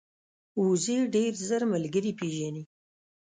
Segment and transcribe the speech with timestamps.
[0.63, 2.63] وزې ډېر ژر ملګري پېژني